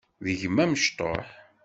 [0.25, 1.27] D gma amecṭuḥ.